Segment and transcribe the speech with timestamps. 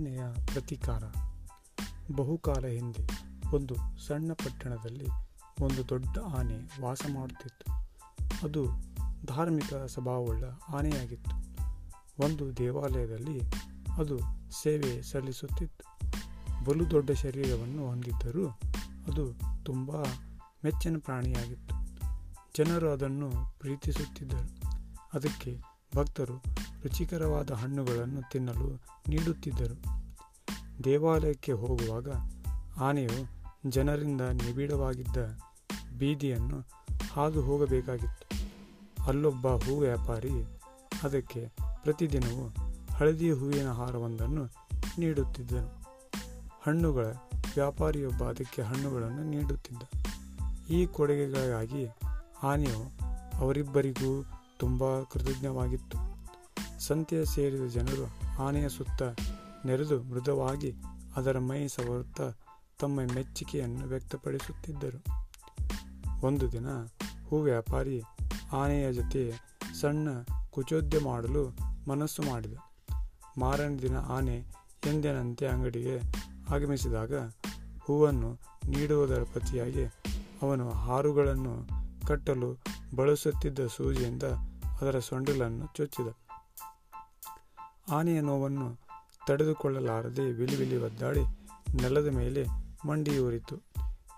[0.00, 0.20] ಆನೆಯ
[0.52, 1.02] ಪ್ರತೀಕಾರ.
[2.12, 3.08] ಬಹುಕಾಲ ಹಿಂದೆ
[3.54, 3.74] ಒಂದು
[4.06, 5.06] ಸಣ್ಣ ಪಟ್ಟಣದಲ್ಲಿ
[5.60, 7.72] ಒಂದು ದೊಡ್ಡ ಆನೆ ವಾಸ ಮಾಡುತ್ತಿತ್ತು.
[8.46, 8.66] ಅದು
[9.26, 10.44] ಧಾರ್ಮಿಕ ಸ್ವಭಾವವುಳ್ಳ
[10.74, 11.30] ಆನೆಯಾಗಿತ್ತು.
[12.24, 13.40] ಒಂದು ದೇವಾಲಯದಲ್ಲಿ
[13.96, 14.18] ಅದು
[14.62, 15.84] ಸೇವೆ ಸಲ್ಲಿಸುತ್ತಿತ್ತು.
[16.64, 18.48] ಬಲು ದೊಡ್ಡ ಶರೀರವನ್ನು ಹೊಂದಿದ್ದರೂ
[19.06, 20.02] ಅದು ತುಂಬ
[20.64, 21.74] ಮೆಚ್ಚಿನ ಪ್ರಾಣಿಯಾಗಿತ್ತು.
[22.56, 24.60] ಜನರು ಅದನ್ನು ಪ್ರೀತಿಸುತ್ತಿದ್ದರು.
[25.14, 25.60] ಅದಕ್ಕೆ
[25.96, 26.42] ಭಕ್ತರು
[26.82, 30.00] ರುಚಿಕರವಾದ ಹಣ್ಣುಗಳನ್ನು ತಿನ್ನಲು ನೀಡುತ್ತಿದ್ದರು.
[30.84, 32.08] ದೇವಾಲಯಕ್ಕೆ ಹೋಗುವಾಗ
[32.80, 35.16] ಆನೆಯು ಜನರಿಂದ ನಿಬಿಡವಾಗಿದ್ದ
[35.98, 36.64] ಬೀದಿಯನ್ನು
[37.12, 38.30] ಹಾದು ಹೋಗಬೇಕಾಗಿತ್ತು.
[39.06, 40.60] ಅಲ್ಲೊಬ್ಬ ಹೂ ವ್ಯಾಪಾರಿ
[41.02, 42.54] ಅದಕ್ಕೆ ಪ್ರತಿದಿನವೂ
[42.94, 44.44] ಹಳದಿ ಹೂವಿನ ಹಾರವೊಂದನ್ನು
[44.98, 45.80] ನೀಡುತ್ತಿದ್ದನು.
[46.62, 47.06] ಹಣ್ಣುಗಳ
[47.54, 49.82] ವ್ಯಾಪಾರಿಯೊಬ್ಬ ಅದಕ್ಕೆ ಹಣ್ಣುಗಳನ್ನು ನೀಡುತ್ತಿದ್ದ.
[50.70, 51.86] ಈ ಕೊಡುಗೆಗಳಿಗಾಗಿ
[52.42, 53.00] ಆನೆಯು
[53.38, 54.24] ಅವರಿಬ್ಬರಿಗೂ
[54.58, 56.09] ತುಂಬ ಕೃತಜ್ಞವಾಗಿತ್ತು.
[56.80, 58.06] ಸಂತೆಯ ಸೇರಿದ ಜನರು
[58.42, 59.02] ಆನೆಯ ಸುತ್ತ
[59.66, 60.74] ನೆರೆದು ಮೃದುವಾಗಿ
[61.16, 62.32] ಅದರ ಮೈ ಸವರುತ್ತಾ
[62.80, 65.04] ತಮ್ಮ ಮೆಚ್ಚುಗೆಯನ್ನು ವ್ಯಕ್ತಪಡಿಸುತ್ತಿದ್ದರು.
[66.26, 66.66] ಒಂದು ದಿನ
[67.28, 68.02] ಹೂ ವ್ಯಾಪಾರಿ
[68.52, 69.32] ಆನೆಯ ಜೊತೆ
[69.80, 70.08] ಸಣ್ಣ
[70.50, 71.56] ಕುಚೋದ್ಯ ಮಾಡಲು
[71.88, 72.54] ಮನಸ್ಸು ಮಾಡಿದ.
[73.38, 74.44] ಮಾರನೇ ದಿನ ಆನೆ
[74.86, 75.98] ಎಂದಿನಂತೆ ಅಂಗಡಿಗೆ
[76.54, 77.14] ಆಗಮಿಸಿದಾಗ
[77.80, 79.84] ಹೂವನ್ನು ನೀಡುವುದರ ಪ್ರತಿಯಾಗಿ
[80.42, 81.68] ಅವನು ಹಾರುಗಳನ್ನು
[82.06, 82.58] ಕಟ್ಟಲು
[82.96, 84.22] ಬಳಸುತ್ತಿದ್ದ ಸೂಜಿಯಿಂದ
[84.80, 86.29] ಅದರ ಸೊಂಡಿಲನ್ನು ಚುಚ್ಚಿದ.
[87.90, 88.78] ಆನೆಯ ನೋವನ್ನು
[89.26, 91.20] ತಡೆದುಕೊಳ್ಳಲಾರದೆ ವಿಲಿವಿಲಿ ವಿಲಿ ಒದ್ದಾಡಿ
[91.82, 92.46] ನೆಲದ ಮೇಲೆ
[92.86, 93.56] ಮಂಡಿಯೂರಿತು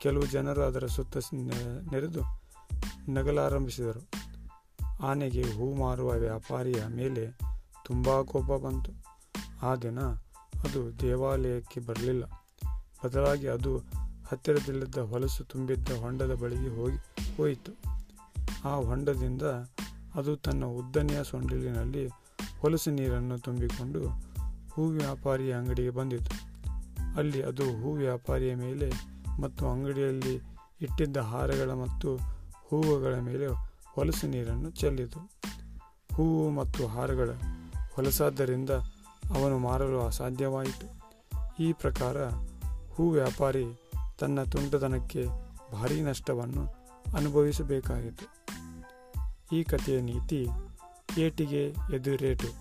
[0.00, 2.20] ಕೆಲವು ಜನರು ಅದರ ಸುತ್ತ ನೆರೆದು
[3.08, 4.10] ನಗಲಾರಂಭಿಸಿದರು.
[5.02, 7.38] ಆನೆಗೆ ಹೂ ಮಾರುವ ವ್ಯಾಪಾರಿಯ ಮೇಲೆ
[7.84, 8.92] ತುಂಬ ಕೋಪ ಬಂತು.
[9.66, 10.00] ಆ ದಿನ
[10.64, 12.24] ಅದು ದೇವಾಲಯಕ್ಕೆ ಬರಲಿಲ್ಲ.
[13.04, 13.78] ಬದಲಾಗಿ ಅದು
[14.28, 16.96] ಹತ್ತಿರದಲ್ಲಿದ್ದ ಹೊಲಸು ತುಂಬಿದ್ದ ಹೊಂಡದ ಬಳಿಗೆ ಹೋಗಿ,
[17.36, 17.72] ಹೋಯಿತು.
[18.64, 19.42] ಆ ಹೊಂಡದಿಂದ
[20.14, 22.08] ಅದು ತನ್ನ ಉದ್ದನೆಯ ಸೊಂಡಿಲಿನಲ್ಲಿ
[22.62, 24.08] ಹೊಲಸು ನೀರನ್ನು ತುಂಬಿಕೊಂಡು
[24.72, 26.30] ಹೂ ವ್ಯಾಪಾರಿಯ ಅಂಗಡಿಗೆ ಬಂದಿತು.
[27.16, 28.90] ಅಲ್ಲಿ ಅದು ಹೂ ವ್ಯಾಪಾರಿಯ ಮೇಲೆ
[29.40, 30.34] ಮತ್ತು ಅಂಗಡಿಯಲ್ಲಿ
[30.80, 32.16] ಇಟ್ಟಿದ್ದ ಹಾರಗಳ ಮತ್ತು
[32.54, 33.46] ಹೂವುಗಳ ಮೇಲೆ
[33.86, 35.30] ಹೊಲಸು ನೀರನ್ನು ಚೆಲ್ಲಿತು.
[36.14, 37.30] ಹೂವು ಮತ್ತು ಹಾರಗಳ
[37.92, 38.70] ಹೊಲಸಾದ್ದರಿಂದ
[39.34, 40.86] ಅವನು ಮಾರಲು ಅಸಾಧ್ಯವಾಯಿತು.
[41.62, 42.24] ಈ ಪ್ರಕಾರ
[42.92, 43.64] ಹೂ ವ್ಯಾಪಾರಿ
[44.18, 45.26] ತನ್ನ ತುಂಟತನಕ್ಕೆ
[45.72, 46.66] ಭಾರೀ ನಷ್ಟವನ್ನು
[47.16, 48.46] ಅನುಭವಿಸಬೇಕಾಯಿತು.
[49.56, 50.46] ಈ ಕಥೆಯ ನೀತಿ
[51.17, 51.63] ಏಟಿಗೆ
[51.93, 52.60] ಎದುರೇಟು